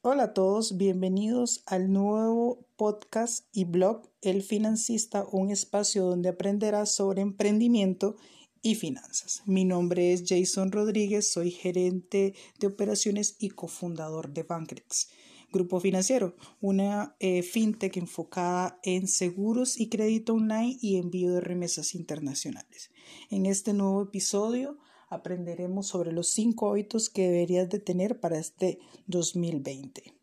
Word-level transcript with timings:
Hola 0.00 0.22
a 0.22 0.32
todos, 0.32 0.76
bienvenidos 0.76 1.64
al 1.66 1.92
nuevo 1.92 2.64
podcast 2.76 3.48
y 3.52 3.64
blog 3.64 4.08
El 4.22 4.44
Financista, 4.44 5.26
un 5.32 5.50
espacio 5.50 6.04
donde 6.04 6.28
aprenderás 6.28 6.94
sobre 6.94 7.20
emprendimiento 7.20 8.14
y 8.62 8.76
finanzas. 8.76 9.42
Mi 9.46 9.64
nombre 9.64 10.12
es 10.12 10.22
Jason 10.24 10.70
Rodríguez, 10.70 11.28
soy 11.32 11.50
gerente 11.50 12.34
de 12.60 12.66
operaciones 12.68 13.34
y 13.40 13.48
cofundador 13.48 14.32
de 14.32 14.44
Bankrex. 14.44 15.08
Grupo 15.50 15.80
Financiero, 15.80 16.36
una 16.60 17.16
eh, 17.18 17.42
fintech 17.42 17.96
enfocada 17.96 18.78
en 18.84 19.08
seguros 19.08 19.80
y 19.80 19.88
crédito 19.88 20.34
online 20.34 20.78
y 20.80 20.98
envío 20.98 21.32
de 21.32 21.40
remesas 21.40 21.96
internacionales. 21.96 22.92
En 23.30 23.46
este 23.46 23.72
nuevo 23.72 24.02
episodio 24.02 24.78
aprenderemos 25.08 25.86
sobre 25.86 26.12
los 26.12 26.28
cinco 26.28 26.70
hábitos 26.70 27.08
que 27.08 27.28
deberías 27.28 27.68
de 27.68 27.78
tener 27.78 28.20
para 28.20 28.38
este 28.38 28.78
2020. 29.06 30.14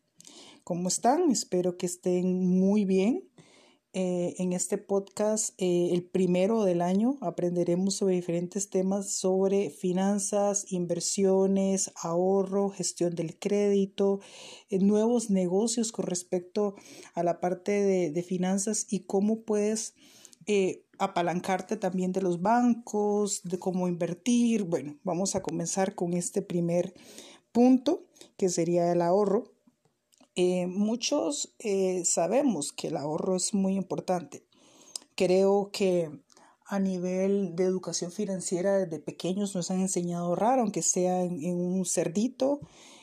¿Cómo 0.63 0.87
están? 0.87 1.29
Espero 1.31 1.77
que 1.77 1.85
estén 1.85 2.45
muy 2.45 2.85
bien. 2.85 3.29
Eh, 3.97 4.35
en 4.39 4.51
este 4.51 4.77
podcast, 4.77 5.53
eh, 5.57 5.91
el 5.93 6.03
primero 6.03 6.65
del 6.65 6.81
año, 6.81 7.17
aprenderemos 7.21 7.95
sobre 7.95 8.15
diferentes 8.15 8.69
temas 8.69 9.13
sobre 9.13 9.69
finanzas, 9.69 10.69
inversiones, 10.69 11.93
ahorro, 12.03 12.71
gestión 12.71 13.15
del 13.15 13.39
crédito, 13.39 14.19
eh, 14.69 14.79
nuevos 14.79 15.29
negocios 15.29 15.93
con 15.93 16.07
respecto 16.07 16.75
a 17.13 17.23
la 17.23 17.39
parte 17.39 17.71
de, 17.71 18.11
de 18.11 18.21
finanzas 18.21 18.85
y 18.89 19.05
cómo 19.05 19.43
puedes 19.43 19.93
apalancarte 20.99 21.77
también 21.77 22.11
de 22.11 22.21
los 22.21 22.41
bancos, 22.41 23.41
de 23.43 23.59
cómo 23.59 23.87
invertir. 23.87 24.63
Bueno, 24.63 24.97
vamos 25.03 25.35
a 25.35 25.41
comenzar 25.41 25.95
con 25.95 26.13
este 26.13 26.41
primer 26.41 26.93
punto, 27.51 28.05
que 28.37 28.49
sería 28.49 28.91
el 28.91 29.01
ahorro. 29.01 29.51
Eh, 30.35 30.67
muchos 30.67 31.55
eh, 31.59 32.03
sabemos 32.05 32.73
que 32.73 32.87
el 32.87 32.97
ahorro 32.97 33.35
es 33.37 33.53
muy 33.53 33.75
importante. 33.75 34.43
Creo 35.15 35.69
que 35.71 36.11
a 36.65 36.79
nivel 36.79 37.55
de 37.55 37.63
educación 37.63 38.11
financiera 38.11 38.77
desde 38.77 38.99
pequeños 38.99 39.55
nos 39.55 39.71
han 39.71 39.81
enseñado 39.81 40.25
a 40.25 40.27
ahorrar, 40.27 40.59
aunque 40.59 40.81
sea 40.81 41.23
en, 41.23 41.55
un 41.55 41.85
cerdito, 41.85 42.59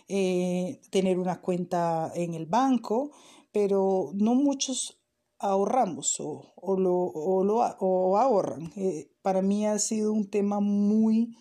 eh, 0.09 0.81
tener 0.91 1.19
una 1.19 1.41
cuenta 1.41 2.13
en 2.15 2.35
el 2.35 2.47
banco, 2.47 3.13
pero 3.53 4.11
no 4.15 4.35
muchos 4.35 5.02
ahorramos 5.43 6.19
o, 6.21 6.53
o, 6.57 6.77
lo, 6.79 6.95
o, 6.95 7.45
lo, 7.45 7.59
o 7.59 8.17
ahorran. 8.17 8.73
para 9.23 9.43
mí 9.43 9.67
ha 9.67 9.79
sido 9.79 10.13
un 10.13 10.31
tema 10.31 10.61
muy 10.61 11.37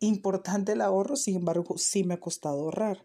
importante 0.00 0.72
el 0.72 0.82
ahorro, 0.82 1.16
sin 1.16 1.36
embargo 1.36 1.78
sí 1.78 2.04
me 2.04 2.14
ha 2.14 2.20
costado 2.20 2.60
ahorrar. 2.60 3.02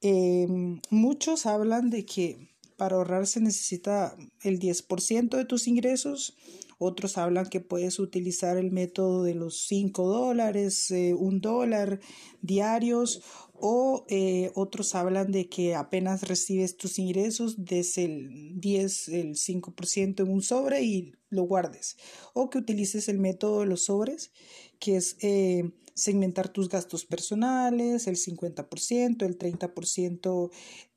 Em, 0.00 0.80
muchos 0.90 1.46
hablan 1.46 1.90
de 1.90 2.04
que 2.04 2.48
para 2.76 2.96
ahorrar 2.96 3.26
se 3.26 3.40
necesita 3.40 4.16
el 4.42 4.60
10% 4.60 5.36
de 5.36 5.44
tus 5.44 5.66
ingresos. 5.66 6.36
Otros 6.78 7.18
hablan 7.18 7.48
que 7.48 7.60
puedes 7.60 7.98
utilizar 7.98 8.56
el 8.56 8.70
método 8.70 9.24
de 9.24 9.34
los 9.34 9.66
5 9.66 10.06
dólares, 10.06 10.92
eh, 10.92 11.12
un 11.14 11.40
dólar 11.40 11.98
diarios. 12.40 13.20
O 13.60 14.04
eh, 14.08 14.50
otros 14.54 14.94
hablan 14.94 15.32
de 15.32 15.48
que 15.48 15.74
apenas 15.74 16.28
recibes 16.28 16.76
tus 16.76 16.98
ingresos, 16.98 17.64
des 17.64 17.98
el 17.98 18.60
10, 18.60 19.08
el 19.08 19.34
5% 19.34 20.22
en 20.22 20.30
un 20.30 20.42
sobre 20.42 20.82
y 20.82 21.12
lo 21.30 21.42
guardes. 21.42 21.96
O 22.34 22.50
que 22.50 22.58
utilices 22.58 23.08
el 23.08 23.18
método 23.18 23.60
de 23.60 23.66
los 23.66 23.86
sobres, 23.86 24.32
que 24.78 24.96
es 24.96 25.16
eh, 25.22 25.72
segmentar 25.94 26.48
tus 26.48 26.68
gastos 26.68 27.04
personales, 27.04 28.06
el 28.06 28.16
50%, 28.16 29.26
el 29.26 29.38
30% 29.38 30.50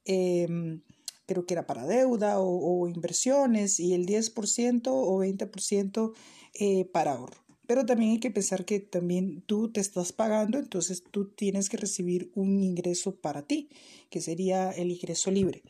em, 0.06 0.82
creo 1.26 1.46
que 1.46 1.54
era 1.54 1.66
para 1.66 1.88
deuda 1.88 2.40
o, 2.40 2.88
inversiones 2.88 3.80
y 3.80 3.94
el 3.94 4.06
10% 4.06 4.88
o 4.88 5.18
20% 5.20 6.14
eh, 6.54 6.86
para 6.86 7.14
ahorro. 7.14 7.41
Pero 7.72 7.86
también 7.86 8.12
hay 8.12 8.20
que 8.20 8.32
pensar 8.32 8.66
que 8.66 8.82
también 8.82 9.44
tú 9.46 9.72
te 9.72 9.80
estás 9.80 10.12
pagando, 10.12 10.58
entonces 10.58 11.06
tú 11.10 11.30
tienes 11.30 11.70
que 11.70 11.78
recibir 11.78 12.30
un 12.36 12.62
ingreso 12.62 13.16
para 13.16 13.44
ti, 13.44 13.70
que 14.10 14.20
sería 14.20 14.72
el 14.72 14.92
ingreso 14.92 15.32
libre. 15.32 15.64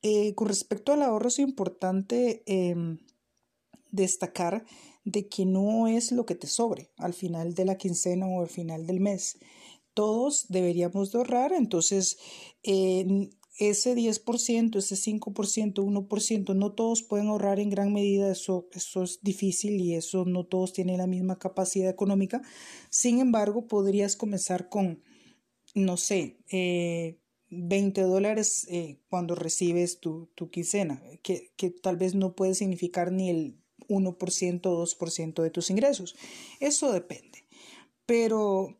Eh, 0.00 0.34
con 0.34 0.48
respecto 0.48 0.94
al 0.94 1.02
ahorro 1.02 1.28
es 1.28 1.38
importante 1.38 2.42
em, 2.46 3.00
destacar 3.90 4.64
de 5.04 5.28
que 5.28 5.44
no 5.44 5.88
es 5.88 6.10
lo 6.10 6.24
que 6.24 6.36
te 6.36 6.46
sobre 6.46 6.90
al 6.96 7.12
final 7.12 7.52
de 7.52 7.66
la 7.66 7.76
quincena 7.76 8.26
o 8.26 8.40
al 8.40 8.48
final 8.48 8.86
del 8.86 9.00
mes. 9.00 9.36
Todos 9.92 10.46
deberíamos 10.48 11.12
de 11.12 11.18
ahorrar, 11.18 11.52
entonces 11.52 12.16
ese 13.58 13.94
10%, 13.94 14.78
ese 14.78 14.94
5%, 14.96 15.74
1%, 15.74 16.54
no 16.54 16.72
todos 16.72 17.02
pueden 17.02 17.28
ahorrar 17.28 17.58
en 17.58 17.70
gran 17.70 17.92
medida, 17.92 18.30
eso, 18.30 18.68
eso 18.72 19.02
es 19.02 19.20
difícil 19.22 19.80
y 19.80 19.94
eso 19.94 20.24
no 20.24 20.44
todos 20.44 20.72
tienen 20.72 20.98
la 20.98 21.06
misma 21.06 21.38
capacidad 21.38 21.88
económica. 21.88 22.42
Sin 22.90 23.18
embargo, 23.18 23.66
podrías 23.66 24.16
comenzar 24.16 24.68
con, 24.68 25.02
no 25.74 25.96
sé, 25.96 26.36
20 26.50 28.00
eh, 28.00 28.04
dólares 28.04 28.66
eh, 28.70 28.98
cuando 29.08 29.34
recibes 29.34 30.00
tu, 30.00 30.28
tu 30.34 30.50
quincena, 30.50 31.02
que, 31.22 31.52
que 31.56 31.70
tal 31.70 31.96
vez 31.96 32.14
no 32.14 32.34
puede 32.34 32.54
significar 32.54 33.10
ni 33.10 33.30
el 33.30 33.58
1% 33.88 34.66
o 34.66 34.84
2% 34.84 35.42
de 35.42 35.50
tus 35.50 35.70
ingresos. 35.70 36.14
Eso 36.60 36.92
depende. 36.92 37.46
Pero 38.04 38.76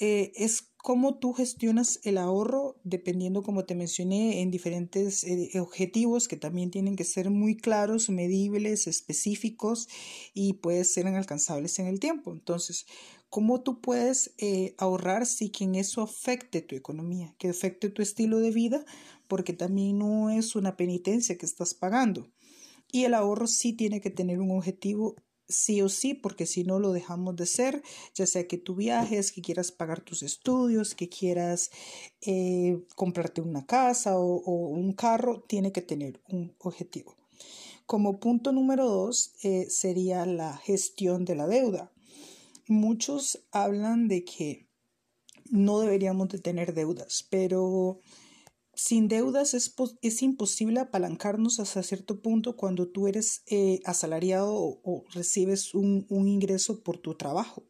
eh, 0.00 0.32
es 0.36 0.73
cómo 0.84 1.14
tú 1.14 1.32
gestionas 1.32 1.98
el 2.02 2.18
ahorro 2.18 2.76
dependiendo, 2.84 3.42
como 3.42 3.64
te 3.64 3.74
mencioné, 3.74 4.42
en 4.42 4.50
diferentes 4.50 5.24
eh, 5.24 5.58
objetivos 5.58 6.28
que 6.28 6.36
también 6.36 6.70
tienen 6.70 6.94
que 6.94 7.04
ser 7.04 7.30
muy 7.30 7.56
claros, 7.56 8.10
medibles, 8.10 8.86
específicos 8.86 9.88
y 10.34 10.52
pueden 10.52 10.84
ser 10.84 11.06
alcanzables 11.06 11.78
en 11.78 11.86
el 11.86 12.00
tiempo. 12.00 12.34
Entonces, 12.34 12.84
¿cómo 13.30 13.62
tú 13.62 13.80
puedes 13.80 14.34
eh, 14.36 14.74
ahorrar 14.76 15.24
sin 15.24 15.52
que 15.52 15.80
eso 15.80 16.02
afecte 16.02 16.60
tu 16.60 16.76
economía, 16.76 17.34
que 17.38 17.48
afecte 17.48 17.88
tu 17.88 18.02
estilo 18.02 18.40
de 18.40 18.50
vida? 18.50 18.84
Porque 19.26 19.54
también 19.54 19.96
no 19.96 20.28
es 20.28 20.54
una 20.54 20.76
penitencia 20.76 21.38
que 21.38 21.46
estás 21.46 21.72
pagando. 21.72 22.30
Y 22.92 23.04
el 23.04 23.14
ahorro 23.14 23.46
sí 23.46 23.72
tiene 23.72 24.02
que 24.02 24.10
tener 24.10 24.38
un 24.38 24.50
objetivo 24.50 25.16
sí 25.48 25.82
o 25.82 25.88
sí, 25.88 26.14
porque 26.14 26.46
si 26.46 26.64
no 26.64 26.78
lo 26.78 26.92
dejamos 26.92 27.36
de 27.36 27.46
ser, 27.46 27.82
ya 28.14 28.26
sea 28.26 28.46
que 28.46 28.58
tú 28.58 28.74
viajes, 28.74 29.32
que 29.32 29.42
quieras 29.42 29.72
pagar 29.72 30.00
tus 30.00 30.22
estudios, 30.22 30.94
que 30.94 31.08
quieras 31.08 31.70
eh, 32.20 32.82
comprarte 32.96 33.40
una 33.40 33.66
casa 33.66 34.18
o, 34.18 34.68
un 34.68 34.92
carro, 34.92 35.42
tiene 35.46 35.72
que 35.72 35.82
tener 35.82 36.20
un 36.28 36.54
objetivo. 36.58 37.16
Como 37.86 38.18
punto 38.18 38.52
número 38.52 38.88
dos 38.88 39.34
eh, 39.42 39.66
sería 39.68 40.24
la 40.24 40.56
gestión 40.56 41.24
de 41.24 41.34
la 41.34 41.46
deuda. 41.46 41.92
Muchos 42.66 43.44
hablan 43.52 44.08
de 44.08 44.24
que 44.24 44.66
no 45.50 45.80
deberíamos 45.80 46.28
de 46.30 46.38
tener 46.38 46.72
deudas, 46.72 47.26
pero 47.28 48.00
sin 48.76 49.08
deudas 49.08 49.54
es, 49.54 49.74
es, 50.02 50.22
imposible 50.22 50.80
apalancarnos 50.80 51.60
hasta 51.60 51.82
cierto 51.82 52.20
punto 52.20 52.56
cuando 52.56 52.88
tú 52.88 53.08
eres 53.08 53.42
eh, 53.46 53.80
asalariado 53.84 54.52
o, 54.54 55.04
recibes 55.12 55.74
un, 55.74 56.06
un, 56.08 56.28
ingreso 56.28 56.82
por 56.82 56.98
tu 56.98 57.14
trabajo. 57.14 57.64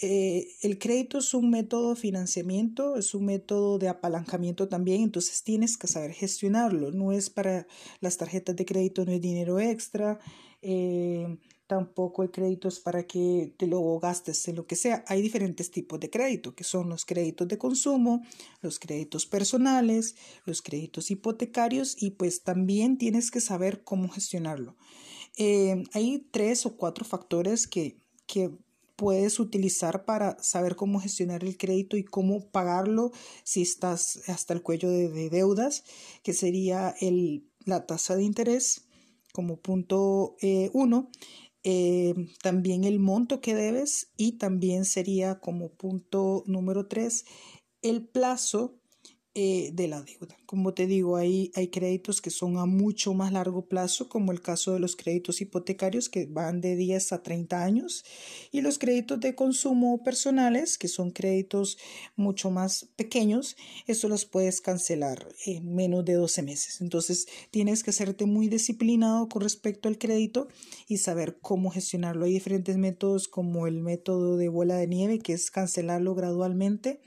Eh, 0.00 0.54
el 0.62 0.78
crédito 0.78 1.18
es 1.18 1.34
un 1.34 1.50
método 1.50 1.94
de 1.94 2.00
financiamiento, 2.00 2.96
es 2.96 3.14
un 3.14 3.24
método 3.24 3.78
de 3.78 3.88
apalancamiento 3.88 4.68
también, 4.68 5.02
entonces 5.02 5.42
tienes 5.42 5.76
que 5.76 5.88
saber 5.88 6.12
gestionarlo. 6.12 6.92
No 6.92 7.12
es 7.12 7.30
para 7.30 7.66
las 8.00 8.16
tarjetas 8.16 8.54
de 8.54 8.64
crédito, 8.64 9.04
no 9.04 9.12
es 9.12 9.20
dinero 9.20 9.58
extra. 9.58 10.20
Eh, 10.62 11.38
tampoco 11.68 12.22
el 12.22 12.30
crédito 12.30 12.66
es 12.66 12.80
para 12.80 13.06
que 13.06 13.54
te 13.56 13.66
lo 13.68 14.00
gastes 14.00 14.48
en 14.48 14.56
lo 14.56 14.66
que 14.66 14.74
sea. 14.74 15.04
Hay 15.06 15.22
diferentes 15.22 15.70
tipos 15.70 16.00
de 16.00 16.10
crédito, 16.10 16.54
que 16.54 16.64
son 16.64 16.88
los 16.88 17.04
créditos 17.04 17.46
de 17.46 17.58
consumo, 17.58 18.22
los 18.62 18.80
créditos 18.80 19.26
personales, 19.26 20.16
los 20.46 20.62
créditos 20.62 21.10
hipotecarios 21.10 22.02
y 22.02 22.12
pues 22.12 22.42
también 22.42 22.96
tienes 22.96 23.30
que 23.30 23.40
saber 23.40 23.84
cómo 23.84 24.08
gestionarlo. 24.08 24.76
Eh, 25.36 25.84
hay 25.92 26.26
tres 26.30 26.64
o 26.64 26.76
cuatro 26.76 27.04
factores 27.04 27.68
que, 27.68 28.00
que 28.26 28.50
puedes 28.96 29.38
utilizar 29.38 30.06
para 30.06 30.42
saber 30.42 30.74
cómo 30.74 31.00
gestionar 31.00 31.44
el 31.44 31.58
crédito 31.58 31.98
y 31.98 32.02
cómo 32.02 32.48
pagarlo 32.50 33.12
si 33.44 33.60
estás 33.60 34.22
hasta 34.26 34.54
el 34.54 34.62
cuello 34.62 34.90
de, 34.90 35.28
deudas, 35.28 35.84
que 36.22 36.32
sería 36.32 36.94
el, 37.00 37.46
la 37.66 37.86
tasa 37.86 38.16
de 38.16 38.24
interés 38.24 38.88
como 39.32 39.60
punto 39.60 40.34
eh, 40.40 40.70
uno, 40.72 41.10
eh, 41.70 42.14
también 42.42 42.84
el 42.84 42.98
monto 42.98 43.42
que 43.42 43.54
debes 43.54 44.10
y 44.16 44.38
también 44.38 44.86
sería 44.86 45.38
como 45.38 45.68
punto 45.68 46.42
número 46.46 46.86
tres 46.86 47.26
el 47.82 48.08
plazo 48.08 48.80
eh, 49.34 49.70
de 49.72 49.86
la 49.86 50.02
deuda. 50.02 50.36
Como 50.46 50.74
te 50.74 50.86
digo, 50.86 51.16
hay, 51.16 51.52
hay 51.54 51.68
créditos 51.68 52.20
que 52.20 52.30
son 52.30 52.56
a 52.56 52.66
mucho 52.66 53.14
más 53.14 53.32
largo 53.32 53.66
plazo, 53.66 54.08
como 54.08 54.32
el 54.32 54.40
caso 54.40 54.72
de 54.72 54.80
los 54.80 54.96
créditos 54.96 55.40
hipotecarios 55.40 56.08
que 56.08 56.26
van 56.26 56.60
de 56.60 56.74
10 56.74 57.12
a 57.12 57.22
30 57.22 57.62
años, 57.62 58.04
y 58.50 58.62
los 58.62 58.78
créditos 58.78 59.20
de 59.20 59.34
consumo 59.36 60.02
personales, 60.02 60.76
que 60.78 60.88
son 60.88 61.10
créditos 61.10 61.78
mucho 62.16 62.50
más 62.50 62.88
pequeños, 62.96 63.56
estos 63.86 64.10
los 64.10 64.24
puedes 64.24 64.60
cancelar 64.60 65.28
en 65.46 65.72
menos 65.72 66.04
de 66.04 66.14
12 66.14 66.42
meses. 66.42 66.80
Entonces, 66.80 67.28
tienes 67.50 67.84
que 67.84 67.90
hacerte 67.90 68.24
muy 68.24 68.48
disciplinado 68.48 69.28
con 69.28 69.42
respecto 69.42 69.88
al 69.88 69.98
crédito 69.98 70.48
y 70.88 70.96
saber 70.98 71.38
cómo 71.40 71.70
gestionarlo. 71.70 72.24
Hay 72.24 72.32
diferentes 72.32 72.76
métodos 72.76 73.28
como 73.28 73.66
el 73.66 73.78
método 73.80 74.36
de 74.36 74.48
bola 74.48 74.76
de 74.76 74.88
nieve, 74.88 75.18
que 75.20 75.34
es 75.34 75.50
cancelarlo 75.50 76.14
gradualmente 76.14 77.00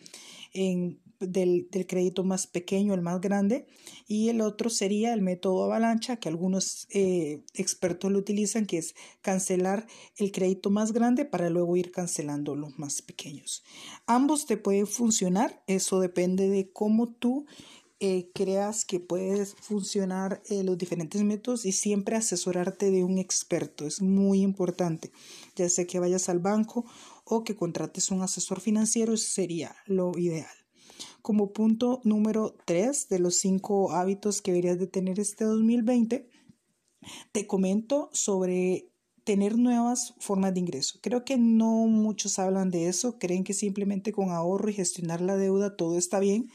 en 0.53 1.01
del, 1.21 1.67
crédito 1.87 2.23
más 2.23 2.47
pequeño 2.47 2.93
al 2.93 3.01
más 3.01 3.21
grande 3.21 3.67
y 4.07 4.29
el 4.29 4.41
otro 4.41 4.69
sería 4.69 5.13
el 5.13 5.21
método 5.21 5.63
avalancha 5.63 6.17
que 6.17 6.29
algunos 6.29 6.87
eh, 6.89 7.43
expertos 7.53 8.11
lo 8.11 8.19
utilizan 8.19 8.65
que 8.65 8.77
es 8.77 8.95
cancelar 9.21 9.87
el 10.17 10.31
crédito 10.31 10.69
más 10.69 10.91
grande 10.91 11.25
para 11.25 11.49
luego 11.49 11.77
ir 11.77 11.91
cancelando 11.91 12.55
los 12.55 12.77
más 12.77 13.01
pequeños. 13.01 13.63
Ambos 14.05 14.45
te 14.45 14.57
pueden 14.57 14.87
funcionar 14.87 15.63
eso 15.67 15.99
depende 15.99 16.49
de 16.49 16.71
cómo 16.71 17.13
tú 17.13 17.45
eh, 18.03 18.31
creas 18.33 18.83
que 18.83 18.99
puedes 18.99 19.53
funcionar 19.53 20.41
eh, 20.49 20.63
los 20.63 20.75
diferentes 20.75 21.21
métodos 21.21 21.65
y 21.67 21.71
siempre 21.71 22.15
asesorarte 22.15 22.89
de 22.89 23.03
un 23.03 23.19
experto 23.19 23.85
es 23.85 24.01
muy 24.01 24.41
importante. 24.41 25.11
Ya 25.55 25.69
sea 25.69 25.85
que 25.85 25.99
vayas 25.99 26.27
al 26.27 26.39
banco 26.39 26.83
o 27.25 27.43
que 27.43 27.55
contrates 27.55 28.09
un 28.09 28.23
asesor 28.23 28.59
financiero 28.59 29.15
sería 29.17 29.75
lo 29.85 30.17
ideal 30.17 30.60
como 31.21 31.53
punto 31.53 32.01
número 32.03 32.55
3 32.65 33.09
de 33.09 33.19
los 33.19 33.35
5 33.35 33.91
hábitos 33.91 34.41
que 34.41 34.51
deberías 34.51 34.79
de 34.79 34.87
tener 34.87 35.19
este 35.19 35.45
2020, 35.45 36.29
te 37.31 37.47
comento 37.47 38.09
sobre 38.13 38.91
tener 39.23 39.57
nuevas 39.57 40.13
formas 40.19 40.53
de 40.53 40.61
ingreso. 40.61 40.99
Creo 41.01 41.23
que 41.23 41.37
no 41.37 41.87
muchos 41.87 42.39
hablan 42.39 42.71
de 42.71 42.87
eso, 42.87 43.19
creen 43.19 43.43
que 43.43 43.53
simplemente 43.53 44.11
con 44.11 44.31
ahorro 44.31 44.69
y 44.69 44.73
gestionar 44.73 45.21
la 45.21 45.37
deuda 45.37 45.75
todo 45.75 45.97
está 45.97 46.19
bien, 46.19 46.49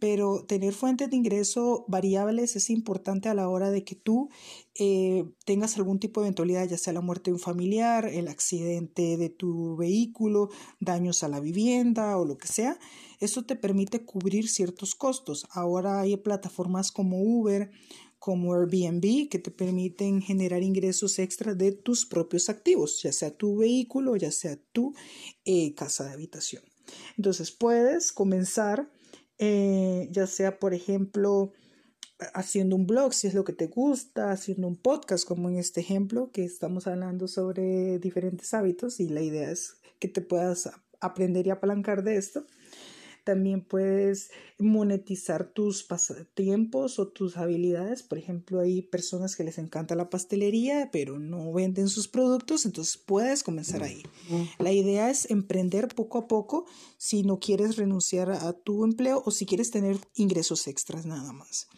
pero 0.00 0.44
tener 0.46 0.72
fuentes 0.72 1.10
de 1.10 1.16
ingreso 1.16 1.84
variables 1.86 2.56
es 2.56 2.70
importante 2.70 3.28
a 3.28 3.34
la 3.34 3.48
hora 3.48 3.70
de 3.70 3.84
que 3.84 3.94
tú 3.94 4.30
eh, 4.74 5.24
tengas 5.44 5.76
algún 5.76 6.00
tipo 6.00 6.20
de 6.20 6.28
eventualidad, 6.28 6.66
ya 6.66 6.78
sea 6.78 6.94
la 6.94 7.02
muerte 7.02 7.30
de 7.30 7.34
un 7.34 7.40
familiar, 7.40 8.06
el 8.06 8.28
accidente 8.28 9.18
de 9.18 9.28
tu 9.28 9.76
vehículo, 9.76 10.48
daños 10.80 11.22
a 11.22 11.28
la 11.28 11.38
vivienda 11.38 12.16
o 12.16 12.24
lo 12.24 12.38
que 12.38 12.48
sea. 12.48 12.78
Eso 13.20 13.44
te 13.44 13.56
permite 13.56 14.04
cubrir 14.04 14.48
ciertos 14.48 14.94
costos. 14.94 15.46
Ahora 15.50 16.00
hay 16.00 16.16
plataformas 16.16 16.90
como 16.90 17.20
Uber, 17.22 17.70
como 18.18 18.54
Airbnb, 18.54 19.28
que 19.28 19.38
te 19.38 19.50
permiten 19.50 20.22
generar 20.22 20.62
ingresos 20.62 21.18
extra 21.18 21.54
de 21.54 21.72
tus 21.72 22.06
propios 22.06 22.48
activos, 22.48 23.02
ya 23.02 23.12
sea 23.12 23.36
tu 23.36 23.58
vehículo, 23.58 24.16
ya 24.16 24.30
sea 24.30 24.56
tu 24.72 24.94
eh, 25.44 25.74
casa 25.74 26.04
de 26.04 26.12
habitación. 26.12 26.62
Entonces 27.16 27.50
puedes 27.50 28.12
comenzar 28.12 28.90
eh, 29.40 30.08
ya 30.10 30.26
sea, 30.26 30.58
por 30.58 30.74
ejemplo, 30.74 31.52
haciendo 32.34 32.76
un 32.76 32.86
blog, 32.86 33.14
si 33.14 33.26
es 33.26 33.32
lo 33.32 33.42
que 33.42 33.54
te 33.54 33.68
gusta, 33.68 34.30
haciendo 34.30 34.68
un 34.68 34.76
podcast, 34.76 35.26
como 35.26 35.48
en 35.48 35.56
este 35.56 35.80
ejemplo, 35.80 36.30
que 36.30 36.44
estamos 36.44 36.86
hablando 36.86 37.26
sobre 37.26 37.98
diferentes 37.98 38.52
hábitos 38.52 39.00
y 39.00 39.08
la 39.08 39.22
idea 39.22 39.50
es 39.50 39.78
que 39.98 40.08
te 40.08 40.20
puedas 40.20 40.70
aprender 41.00 41.46
y 41.46 41.50
apalancar 41.50 42.04
de 42.04 42.16
esto. 42.16 42.44
También 43.30 43.60
puedes 43.60 44.32
monetizar 44.58 45.52
tus 45.52 45.84
pasatiempos 45.84 46.98
o 46.98 47.06
tus 47.06 47.36
habilidades. 47.36 48.02
Por 48.02 48.18
ejemplo, 48.18 48.58
hay 48.58 48.82
personas 48.82 49.36
que 49.36 49.44
les 49.44 49.56
encanta 49.58 49.94
la 49.94 50.10
pastelería, 50.10 50.88
pero 50.90 51.20
no 51.20 51.52
venden 51.52 51.88
sus 51.88 52.08
productos, 52.08 52.66
entonces 52.66 52.96
puedes 52.96 53.44
comenzar 53.44 53.84
ahí. 53.84 54.02
La 54.58 54.72
idea 54.72 55.10
es 55.10 55.30
emprender 55.30 55.86
poco 55.94 56.18
a 56.18 56.26
poco 56.26 56.66
si 56.98 57.22
no 57.22 57.38
quieres 57.38 57.76
renunciar 57.76 58.32
a 58.32 58.52
tu 58.52 58.82
empleo 58.84 59.22
o 59.24 59.30
si 59.30 59.46
quieres 59.46 59.70
tener 59.70 59.98
ingresos 60.16 60.66
extras 60.66 61.06
nada 61.06 61.32
más. 61.32 61.68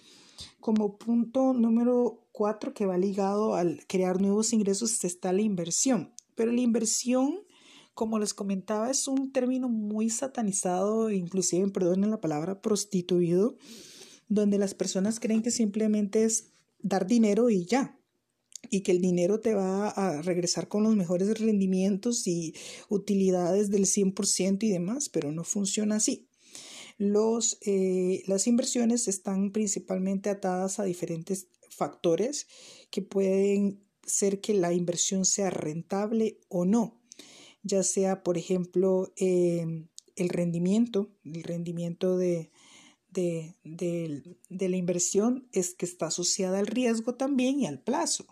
Como 0.59 0.97
punto 0.97 1.53
número 1.53 2.29
cuatro 2.33 2.73
que 2.73 2.87
va 2.87 2.97
ligado 2.97 3.57
al 3.57 3.85
crear 3.87 4.23
nuevos 4.23 4.55
ingresos 4.55 5.05
está 5.05 5.35
la 5.35 5.43
inversión. 5.43 6.15
Pero 6.35 6.51
la 6.51 6.63
inversión 6.63 7.41
como 7.94 8.19
les 8.19 8.35
comentaba, 8.35 8.91
es 8.91 9.06
un 9.06 9.33
término 9.33 9.69
muy 9.69 10.09
satanizado, 10.09 11.11
inclusive, 11.11 11.69
perdonen 11.69 12.11
la 12.11 12.21
palabra, 12.21 12.62
prostituido, 12.62 13.56
donde 14.29 14.59
las 14.59 14.75
personas 14.75 15.21
creen 15.21 15.43
que 15.43 15.50
simplemente 15.50 16.25
es 16.25 16.53
dar 16.81 17.06
dinero 17.06 17.50
y 17.50 17.67
ya, 17.67 17.99
y 18.71 18.81
que 18.81 18.93
el 18.93 19.00
dinero 19.00 19.41
te 19.41 19.55
va 19.55 19.89
a 19.89 20.23
regresar 20.23 20.69
con 20.69 20.85
los 20.85 20.97
mejores 20.97 21.39
rendimientos 21.39 22.27
y 22.27 22.55
utilidades 22.89 23.71
del 23.71 23.85
100% 23.85 24.62
y 24.62 24.71
demás, 24.71 25.09
pero 25.11 25.31
no 25.33 25.44
funciona 25.44 25.97
así. 25.97 26.29
Los, 26.97 27.59
eh, 27.62 28.23
las 28.27 28.47
inversiones 28.47 29.09
están 29.09 29.50
principalmente 29.50 30.31
atadas 30.31 30.79
a 30.79 30.85
diferentes 30.85 31.49
factores 31.69 32.47
que 32.91 33.03
pueden 33.03 33.83
ser 34.06 34.41
que 34.41 34.55
la 34.55 34.73
inversión 34.73 35.25
sea 35.25 35.50
rentable 35.50 36.39
o 36.49 36.65
no 36.65 37.02
ya 37.62 37.82
sea, 37.82 38.23
por 38.23 38.38
ejemplo, 38.38 39.12
em, 39.17 39.88
el 40.17 40.29
rendimiento, 40.29 41.11
el 41.25 41.43
rendimiento 41.43 42.17
de, 42.17 42.50
de, 43.11 43.56
de, 43.64 44.69
la 44.69 44.76
inversión 44.76 45.49
es 45.53 45.75
que 45.75 45.87
está 45.87 46.06
asociada 46.06 46.59
al 46.59 46.67
riesgo 46.67 47.14
también 47.14 47.61
y 47.61 47.67
al 47.67 47.81
plazo. 47.81 48.26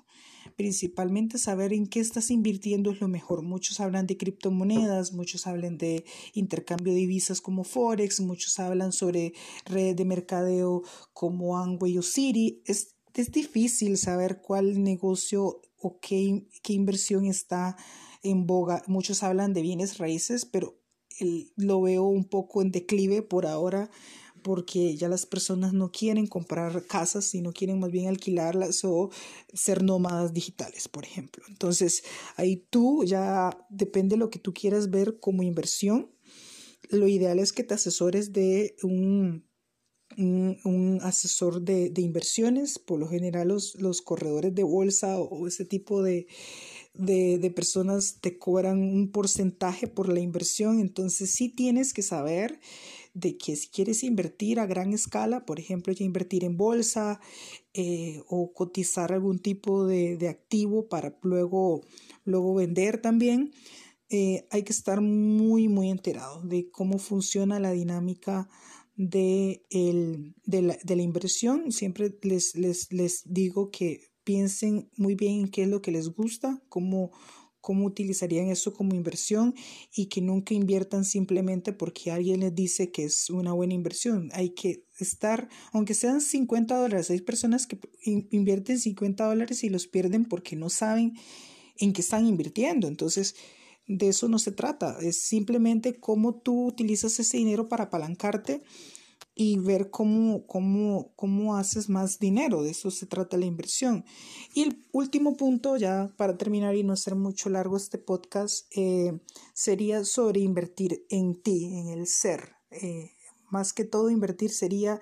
Principalmente 0.56 1.38
saber 1.38 1.72
en 1.72 1.86
qué 1.86 2.00
estás 2.00 2.30
invirtiendo 2.30 2.90
es 2.90 3.00
lo 3.00 3.08
mejor. 3.08 3.42
Muchos 3.42 3.80
hablan 3.80 4.06
de 4.06 4.16
criptomonedas, 4.16 5.12
muchos 5.12 5.46
hablan 5.46 5.78
de 5.78 6.04
intercambio 6.34 6.92
de 6.92 7.00
divisas 7.00 7.40
como 7.40 7.64
Forex, 7.64 8.20
muchos 8.20 8.58
hablan 8.58 8.92
sobre 8.92 9.32
redes 9.64 9.96
de 9.96 10.04
mercadeo 10.04 10.82
como 11.12 11.56
Amway 11.58 11.98
o 11.98 12.02
Citi. 12.02 12.62
Es, 12.66 12.96
es 13.14 13.30
difícil 13.30 13.96
saber 13.96 14.40
cuál 14.40 14.82
negocio 14.82 15.60
o 15.78 15.98
qué, 16.00 16.46
qué 16.62 16.72
inversión 16.72 17.26
está 17.26 17.76
en 18.22 18.46
boga. 18.46 18.82
Muchos 18.86 19.22
hablan 19.22 19.52
de 19.52 19.62
bienes 19.62 19.98
raíces, 19.98 20.44
pero 20.44 20.80
lo 21.56 21.82
veo 21.82 22.04
un 22.04 22.24
poco 22.24 22.62
en 22.62 22.70
declive 22.70 23.22
por 23.22 23.46
ahora 23.46 23.90
porque 24.42 24.96
ya 24.96 25.08
las 25.08 25.26
personas 25.26 25.72
no 25.72 25.92
quieren 25.92 26.26
comprar 26.26 26.86
casas, 26.86 27.26
sino 27.26 27.52
quieren 27.52 27.78
más 27.78 27.90
bien 27.90 28.08
alquilarlas 28.08 28.84
o 28.84 29.10
ser 29.52 29.82
nómadas 29.82 30.32
digitales, 30.32 30.88
por 30.88 31.04
ejemplo. 31.04 31.44
Entonces, 31.48 32.02
ahí 32.36 32.64
tú 32.70 33.04
ya 33.04 33.50
depende 33.68 34.14
de 34.14 34.18
lo 34.18 34.30
que 34.30 34.38
tú 34.38 34.52
quieras 34.54 34.90
ver 34.90 35.18
como 35.20 35.42
inversión. 35.42 36.10
Lo 36.88 37.06
ideal 37.06 37.38
es 37.38 37.52
que 37.52 37.64
te 37.64 37.74
asesores 37.74 38.32
de 38.32 38.76
un, 38.82 39.46
un, 40.16 40.98
asesor 41.02 41.62
de, 41.62 41.90
de, 41.90 42.02
inversiones, 42.02 42.78
por 42.78 42.98
lo 42.98 43.08
general 43.08 43.48
los, 43.48 43.76
los 43.76 44.02
corredores 44.02 44.54
de 44.54 44.64
bolsa 44.64 45.18
o 45.18 45.46
ese 45.46 45.64
tipo 45.64 46.02
de, 46.02 46.26
de, 46.94 47.52
personas 47.54 48.18
te 48.20 48.38
cobran 48.38 48.82
un 48.82 49.10
porcentaje 49.10 49.86
por 49.86 50.08
la 50.08 50.20
inversión, 50.20 50.80
entonces 50.80 51.30
sí 51.30 51.48
tienes 51.48 51.92
que 51.92 52.02
saber 52.02 52.60
de 53.14 53.36
que 53.36 53.56
si 53.56 53.68
quieres 53.68 54.04
invertir 54.04 54.60
a 54.60 54.66
gran 54.66 54.92
escala, 54.92 55.44
por 55.44 55.58
ejemplo, 55.58 55.92
ya 55.92 56.04
invertir 56.04 56.44
en 56.44 56.56
bolsa 56.56 57.20
eh, 57.74 58.22
o 58.28 58.52
cotizar 58.52 59.12
algún 59.12 59.38
tipo 59.40 59.86
de, 59.86 60.28
activo 60.28 60.88
para 60.88 61.16
luego, 61.22 61.82
luego 62.24 62.54
vender 62.54 63.00
también, 63.00 63.52
eh, 64.10 64.46
hay 64.50 64.62
que 64.64 64.72
estar 64.72 65.00
muy, 65.00 65.68
muy 65.68 65.90
enterado 65.90 66.42
de 66.42 66.70
cómo 66.70 66.98
funciona 66.98 67.60
la 67.60 67.72
dinámica 67.72 68.48
de, 68.96 69.64
el, 69.70 70.34
de, 70.44 70.62
la, 70.62 70.78
de 70.82 70.96
la 70.96 71.02
inversión. 71.02 71.72
Siempre 71.72 72.16
les, 72.22 72.56
les, 72.56 72.92
les 72.92 73.22
digo 73.24 73.70
que 73.70 74.09
piensen 74.24 74.90
muy 74.96 75.14
bien 75.14 75.40
en 75.40 75.48
qué 75.48 75.62
es 75.62 75.68
lo 75.68 75.82
que 75.82 75.90
les 75.90 76.08
gusta, 76.08 76.62
cómo, 76.68 77.10
cómo 77.60 77.86
utilizarían 77.86 78.48
eso 78.48 78.72
como 78.72 78.94
inversión 78.94 79.54
y 79.94 80.06
que 80.06 80.20
nunca 80.20 80.54
inviertan 80.54 81.04
simplemente 81.04 81.72
porque 81.72 82.10
alguien 82.10 82.40
les 82.40 82.54
dice 82.54 82.90
que 82.90 83.04
es 83.04 83.30
una 83.30 83.52
buena 83.52 83.74
inversión. 83.74 84.30
Hay 84.32 84.50
que 84.50 84.84
estar, 84.98 85.48
aunque 85.72 85.94
sean 85.94 86.20
50 86.20 86.76
dólares, 86.76 87.10
hay 87.10 87.20
personas 87.20 87.66
que 87.66 87.78
invierten 88.04 88.78
50 88.78 89.24
dólares 89.24 89.64
y 89.64 89.68
los 89.68 89.86
pierden 89.86 90.24
porque 90.24 90.56
no 90.56 90.70
saben 90.70 91.14
en 91.78 91.92
qué 91.92 92.00
están 92.00 92.26
invirtiendo. 92.26 92.88
Entonces, 92.88 93.34
de 93.86 94.08
eso 94.08 94.28
no 94.28 94.38
se 94.38 94.52
trata, 94.52 94.98
es 95.00 95.22
simplemente 95.22 95.98
cómo 95.98 96.36
tú 96.36 96.66
utilizas 96.66 97.18
ese 97.18 97.38
dinero 97.38 97.68
para 97.68 97.84
apalancarte 97.84 98.62
y 99.42 99.56
ver 99.56 99.88
cómo, 99.88 100.46
cómo, 100.46 101.14
cómo 101.16 101.56
haces 101.56 101.88
más 101.88 102.18
dinero. 102.18 102.62
De 102.62 102.72
eso 102.72 102.90
se 102.90 103.06
trata 103.06 103.38
la 103.38 103.46
inversión. 103.46 104.04
Y 104.52 104.64
el 104.64 104.84
último 104.92 105.34
punto, 105.34 105.78
ya 105.78 106.12
para 106.18 106.36
terminar 106.36 106.76
y 106.76 106.84
no 106.84 106.94
ser 106.94 107.14
mucho 107.14 107.48
largo 107.48 107.78
este 107.78 107.96
podcast, 107.96 108.66
eh, 108.76 109.18
sería 109.54 110.04
sobre 110.04 110.40
invertir 110.40 111.06
en 111.08 111.40
ti, 111.40 111.74
en 111.74 111.88
el 111.88 112.06
ser. 112.06 112.50
Eh, 112.70 113.12
más 113.48 113.72
que 113.72 113.84
todo 113.84 114.10
invertir 114.10 114.50
sería 114.50 115.00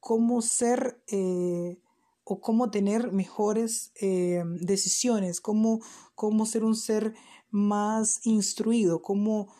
cómo 0.00 0.40
ser 0.40 1.02
eh, 1.08 1.78
o 2.24 2.40
cómo 2.40 2.70
tener 2.70 3.12
mejores 3.12 3.92
decisiones, 4.62 5.42
cómo, 5.42 5.82
cómo 6.14 6.46
ser 6.46 6.64
un 6.64 6.74
ser 6.74 7.12
más 7.50 8.24
instruido, 8.24 9.02
cómo... 9.02 9.52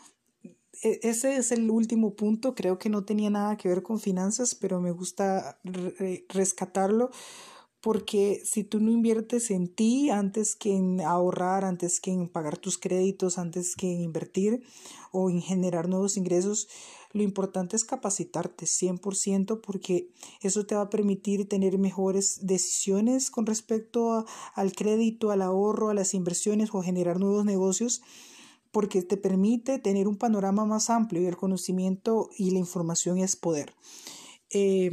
E, 0.85 1.01
ese 1.03 1.37
es 1.37 1.51
el 1.51 1.71
último 1.71 2.15
punto, 2.15 2.55
creo 2.55 2.79
que 2.79 2.91
no 2.91 3.05
tenía 3.05 3.31
nada 3.31 3.57
que 3.57 3.69
ver 3.69 3.83
con 3.83 3.99
finanzas, 3.99 4.55
pero 4.55 4.81
me 4.81 4.93
gusta 4.93 5.59
rescatarlo 6.29 7.11
porque 7.81 8.41
si 8.45 8.65
tú 8.65 8.81
no 8.81 8.91
inviertes 8.91 9.51
en 9.51 9.69
ti 9.69 10.09
antes 10.09 10.57
que 10.57 10.75
en 10.75 11.03
ahorrar, 11.03 11.67
antes 11.67 12.01
que 12.01 12.13
en 12.13 12.29
pagar 12.29 12.57
tus 12.57 12.79
créditos, 12.79 13.37
antes 13.37 13.77
que 13.77 13.93
en 13.93 14.01
invertir 14.01 14.63
o 15.13 15.29
en 15.29 15.43
generar 15.43 15.89
nuevos 15.89 16.17
ingresos, 16.17 16.69
lo 17.13 17.23
importante 17.23 17.77
es 17.77 17.85
capacitarte 17.85 18.65
100% 18.65 19.61
porque 19.61 20.09
eso 20.41 20.65
te 20.65 20.75
va 20.75 20.83
a 20.83 20.91
permitir 20.91 21.47
tener 21.47 21.77
mejores 21.79 22.47
decisiones 22.47 23.31
con 23.31 23.45
respecto 23.45 24.25
al 24.55 24.73
crédito, 24.73 25.31
al 25.31 25.43
ahorro, 25.43 25.91
a 25.91 25.95
las 25.95 26.15
inversiones 26.15 26.71
o 26.73 26.83
generar 26.83 27.21
nuevos 27.21 27.45
negocios 27.45 28.03
porque 28.75 29.03
te 29.03 29.17
permite 29.17 29.79
tener 29.79 30.09
un 30.09 30.19
panorama 30.19 30.65
más 30.67 30.91
amplio 30.91 31.23
y 31.23 31.27
el 31.27 31.37
conocimiento 31.37 32.29
y 32.37 32.51
la 32.51 32.59
información 32.59 33.19
es 33.19 33.37
poder. 33.37 33.73
Eh, 34.51 34.91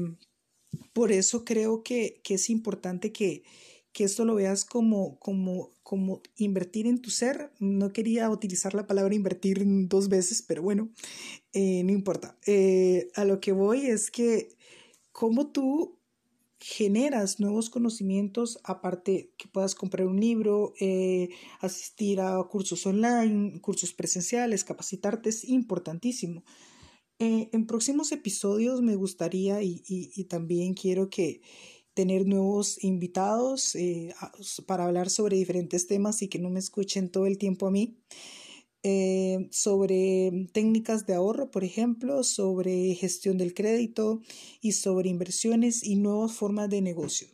por 0.93 1.11
eso 1.11 1.43
creo 1.43 1.81
que, 1.81 2.21
es 2.29 2.51
importante 2.51 3.11
que, 3.11 3.43
esto 3.95 4.23
lo 4.23 4.35
veas 4.35 4.65
como, 4.65 5.17
como, 5.19 5.73
como 5.81 6.21
invertir 6.35 6.85
en 6.85 7.01
tu 7.01 7.09
ser. 7.09 7.51
No 7.59 7.91
quería 7.91 8.29
utilizar 8.29 8.75
la 8.75 8.85
palabra 8.85 9.15
invertir 9.15 9.63
dos 9.65 10.09
veces, 10.09 10.43
pero 10.43 10.61
bueno, 10.61 10.91
eh, 11.53 11.83
no 11.83 11.91
importa. 11.91 12.37
Eh, 12.45 13.09
a 13.15 13.25
lo 13.25 13.39
que 13.39 13.51
voy 13.51 13.87
es 13.87 14.11
que 14.11 14.55
como 15.11 15.51
tú 15.51 15.99
generas 16.61 17.39
nuevos 17.39 17.69
conocimientos, 17.71 18.59
aparte 18.63 19.33
que 19.37 19.47
puedas 19.47 19.73
comprar 19.73 20.07
un 20.07 20.19
libro, 20.19 20.73
eh, 20.79 21.29
asistir 21.59 22.21
a 22.21 22.41
cursos 22.43 22.85
online, 22.85 23.59
cursos 23.61 23.93
presenciales, 23.93 24.63
capacitarte, 24.63 25.29
es 25.29 25.43
importantísimo. 25.43 26.43
Eh, 27.17 27.49
en 27.51 27.65
próximos 27.65 28.11
episodios 28.11 28.81
me 28.81 28.95
gustaría 28.95 29.61
y, 29.61 30.25
también 30.29 30.73
quiero 30.73 31.09
que 31.09 31.41
tener 31.93 32.25
nuevos 32.25 32.83
invitados 32.83 33.75
eh, 33.75 34.13
para 34.65 34.85
hablar 34.85 35.09
sobre 35.09 35.37
diferentes 35.37 35.87
temas 35.87 36.21
y 36.21 36.29
que 36.29 36.39
no 36.39 36.49
me 36.49 36.59
escuchen 36.59 37.09
todo 37.09 37.25
el 37.25 37.37
tiempo 37.37 37.67
a 37.67 37.71
mí. 37.71 37.97
Eh, 38.83 39.47
sobre 39.51 40.47
técnicas 40.53 41.05
de 41.05 41.13
ahorro, 41.13 41.51
por 41.51 41.63
ejemplo, 41.63 42.23
sobre 42.23 42.95
gestión 42.95 43.37
del 43.37 43.53
crédito 43.53 44.21
y 44.59 44.71
sobre 44.71 45.09
inversiones 45.09 45.83
y 45.83 45.95
nuevas 45.95 46.31
formas 46.33 46.69
de 46.69 46.81
negocio. 46.81 47.27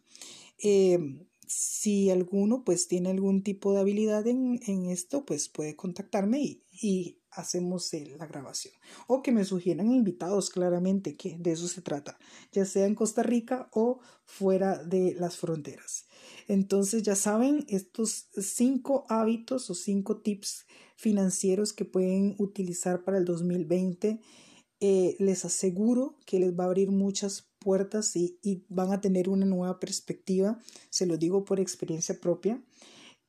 si 1.47 2.09
alguno 2.09 2.63
pues 2.65 2.89
tiene 2.89 3.09
algún 3.09 3.41
tipo 3.41 3.71
de 3.71 3.79
habilidad 3.79 4.27
en, 4.27 4.59
esto, 4.89 5.23
pues 5.25 5.47
puede 5.47 5.77
contactarme 5.77 6.41
y, 6.41 6.63
y 6.71 7.19
hacemos 7.37 7.91
la 8.17 8.25
grabación. 8.25 8.73
O 9.07 9.21
que 9.21 9.31
me 9.31 9.45
sugieran 9.45 9.91
invitados, 9.91 10.49
claramente, 10.49 11.15
que 11.15 11.37
de 11.37 11.51
eso 11.51 11.67
se 11.67 11.81
trata, 11.81 12.17
ya 12.51 12.65
sea 12.65 12.85
en 12.85 12.95
Costa 12.95 13.23
Rica 13.23 13.69
o 13.71 13.99
fuera 14.25 14.83
de 14.83 15.15
las 15.15 15.37
fronteras. 15.37 16.05
Entonces, 16.47 17.03
ya 17.03 17.15
saben, 17.15 17.65
estos 17.69 18.27
cinco 18.35 19.05
hábitos 19.09 19.69
o 19.69 19.75
cinco 19.75 20.17
tips 20.17 20.65
financieros 20.95 21.73
que 21.73 21.85
pueden 21.85 22.35
utilizar 22.39 23.03
para 23.03 23.17
el 23.17 23.25
2020, 23.25 24.19
eh, 24.79 25.15
les 25.19 25.45
aseguro 25.45 26.17
que 26.25 26.39
les 26.39 26.57
va 26.57 26.65
a 26.65 26.67
abrir 26.67 26.91
muchas 26.91 27.47
puertas 27.59 28.15
y 28.15 28.65
van 28.69 28.91
a 28.91 29.01
tener 29.01 29.29
una 29.29 29.45
nueva 29.45 29.79
perspectiva, 29.79 30.59
se 30.89 31.05
lo 31.05 31.17
digo 31.17 31.45
por 31.45 31.59
experiencia 31.59 32.19
propia. 32.19 32.61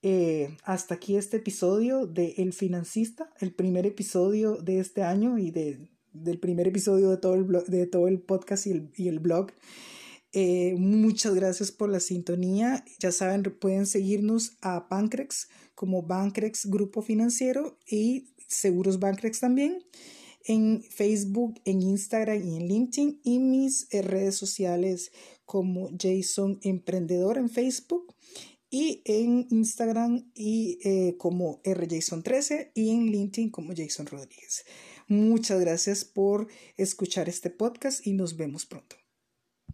Eh, 0.02 0.56
hasta 0.62 0.94
aquí 0.94 1.16
este 1.16 1.38
episodio 1.38 2.06
de 2.06 2.34
El 2.38 2.52
Financista, 2.52 3.32
el 3.40 3.52
primer 3.52 3.84
episodio 3.84 4.56
de 4.56 4.78
este 4.78 5.02
año 5.02 5.38
y 5.38 5.50
de, 5.50 5.88
del 6.12 6.38
primer 6.38 6.68
episodio 6.68 7.10
de 7.10 7.16
todo 7.16 7.34
el, 7.34 7.46
de 7.66 7.86
todo 7.86 8.06
el 8.06 8.20
podcast 8.20 8.66
y 8.66 8.70
el, 8.70 8.90
y 8.96 9.08
el 9.08 9.18
blog. 9.18 9.50
Eh, 10.32 10.74
muchas 10.78 11.34
gracias 11.34 11.72
por 11.72 11.90
la 11.90 12.00
sintonía. 12.00 12.84
Ya 13.00 13.10
saben, 13.10 13.42
pueden 13.42 13.86
seguirnos 13.86 14.56
a 14.60 14.88
Pancrex 14.88 15.48
como 15.74 16.02
Bancrex 16.02 16.66
Grupo 16.66 17.02
Financiero 17.02 17.78
y 17.86 18.28
Seguros 18.46 19.00
Bancrex 19.00 19.40
también 19.40 19.82
en 20.44 20.82
Facebook, 20.82 21.60
en 21.64 21.82
Instagram 21.82 22.42
y 22.42 22.56
en 22.56 22.68
LinkedIn 22.68 23.20
y 23.22 23.38
mis 23.38 23.88
redes 23.90 24.36
sociales 24.36 25.12
como 25.44 25.90
Jason 25.98 26.58
Emprendedor 26.62 27.36
en 27.36 27.50
Facebook 27.50 28.14
y 28.70 29.02
en 29.04 29.46
Instagram 29.50 30.30
y 30.34 30.78
eh, 30.84 31.16
como 31.18 31.62
rjason13 31.62 32.72
y 32.74 32.90
en 32.90 33.06
LinkedIn 33.06 33.50
como 33.50 33.72
Jason 33.76 34.06
Rodríguez. 34.06 34.64
Muchas 35.06 35.60
gracias 35.60 36.04
por 36.04 36.48
escuchar 36.76 37.28
este 37.28 37.50
podcast 37.50 38.06
y 38.06 38.12
nos 38.12 38.36
vemos 38.36 38.66
pronto. 38.66 38.96